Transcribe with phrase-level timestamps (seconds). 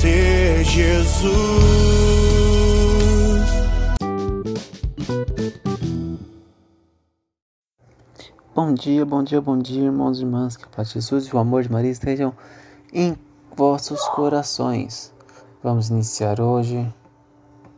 [0.00, 1.32] Ser Jesus.
[8.54, 10.56] Bom dia, bom dia, bom dia, irmãos e irmãs.
[10.56, 12.32] Que a paz de Jesus e o amor de Maria estejam
[12.92, 13.16] em
[13.56, 15.12] vossos corações.
[15.64, 16.88] Vamos iniciar hoje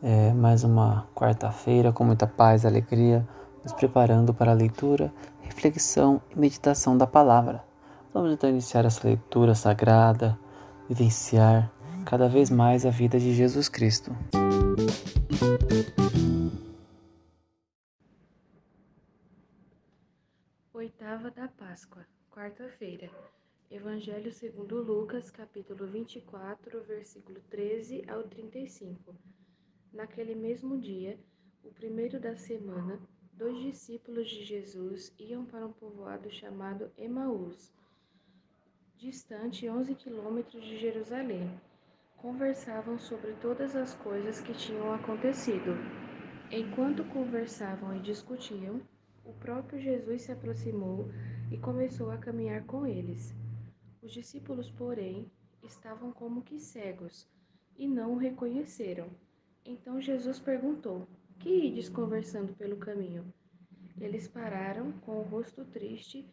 [0.00, 3.26] é, mais uma quarta-feira com muita paz alegria,
[3.64, 7.64] nos preparando para a leitura, reflexão e meditação da palavra.
[8.12, 10.38] Vamos então iniciar essa leitura sagrada,
[10.88, 14.10] vivenciar cada vez mais a vida de Jesus Cristo.
[20.72, 23.10] Oitava da Páscoa, quarta-feira.
[23.70, 29.14] Evangelho segundo Lucas, capítulo 24, versículo 13 ao 35.
[29.92, 31.18] Naquele mesmo dia,
[31.64, 33.00] o primeiro da semana,
[33.32, 37.72] dois discípulos de Jesus iam para um povoado chamado Emaús,
[38.98, 41.50] distante 11 quilômetros de Jerusalém
[42.24, 45.76] conversavam sobre todas as coisas que tinham acontecido.
[46.50, 48.80] Enquanto conversavam e discutiam,
[49.26, 51.06] o próprio Jesus se aproximou
[51.52, 53.34] e começou a caminhar com eles.
[54.00, 55.30] Os discípulos, porém,
[55.62, 57.28] estavam como que cegos
[57.76, 59.10] e não o reconheceram.
[59.62, 61.06] Então Jesus perguntou:
[61.38, 63.30] Que ides conversando pelo caminho?
[64.00, 66.26] Eles pararam com o rosto triste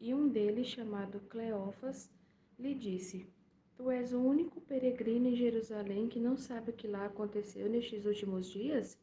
[0.00, 2.10] e um deles, chamado Cleófas,
[2.58, 3.32] lhe disse:
[3.76, 8.06] Tu és o único peregrino em Jerusalém que não sabe o que lá aconteceu nestes
[8.06, 8.98] últimos dias?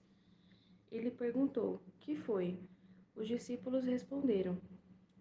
[0.91, 2.57] Ele perguntou: Que foi?
[3.15, 4.59] Os discípulos responderam: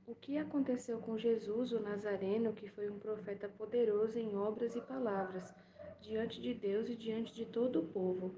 [0.06, 4.80] O que aconteceu com Jesus, o Nazareno, que foi um profeta poderoso em obras e
[4.80, 5.54] palavras,
[6.00, 8.34] diante de Deus e diante de todo o povo?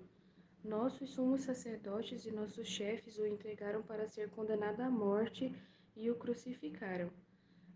[0.65, 5.55] Nossos sumos sacerdotes e nossos chefes o entregaram para ser condenado à morte
[5.95, 7.09] e o crucificaram.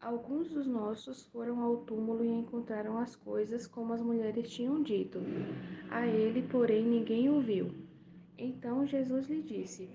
[0.00, 5.18] Alguns dos nossos foram ao túmulo e encontraram as coisas como as mulheres tinham dito.
[5.90, 7.74] A ele, porém, ninguém ouviu.
[8.38, 9.88] Então Jesus lhe disse: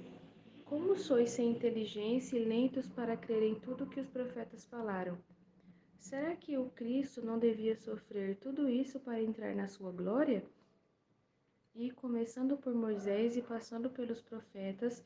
[0.66, 5.17] Como sois sem inteligência e lentos para crer em tudo que os profetas falaram?
[6.00, 10.44] Será que o Cristo não devia sofrer tudo isso para entrar na sua glória?
[11.75, 15.06] E, começando por Moisés e passando pelos profetas,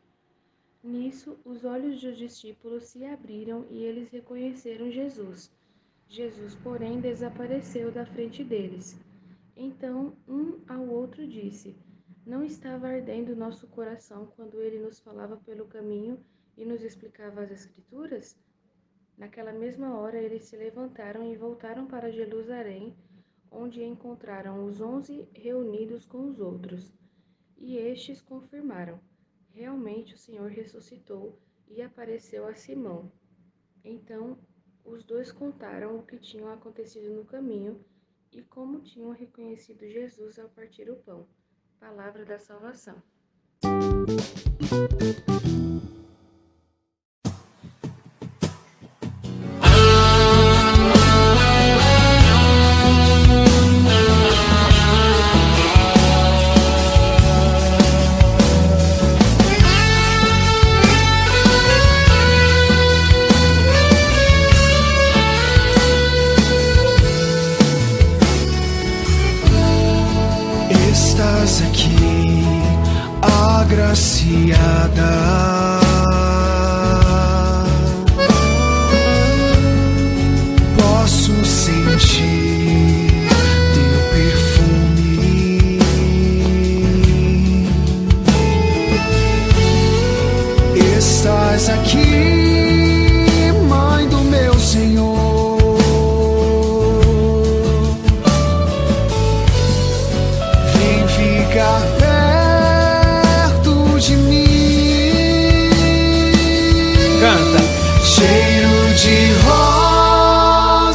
[0.83, 5.51] Nisso, os olhos dos discípulos se abriram e eles reconheceram Jesus.
[6.07, 8.99] Jesus, porém, desapareceu da frente deles.
[9.55, 11.77] Então, um ao outro disse:
[12.25, 16.19] Não estava ardendo nosso coração quando ele nos falava pelo caminho
[16.57, 18.35] e nos explicava as Escrituras?
[19.15, 22.95] Naquela mesma hora, eles se levantaram e voltaram para Jerusalém,
[23.51, 26.91] onde encontraram os onze reunidos com os outros.
[27.55, 28.99] E estes confirmaram
[29.53, 33.11] Realmente o Senhor ressuscitou e apareceu a Simão.
[33.83, 34.37] Então
[34.83, 37.83] os dois contaram o que tinha acontecido no caminho
[38.31, 41.27] e como tinham reconhecido Jesus ao partir o pão.
[41.79, 43.01] Palavra da salvação.
[44.61, 45.30] Estás
[71.67, 72.43] aqui,
[73.21, 75.01] agraciada.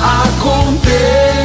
[0.00, 1.37] aconteça.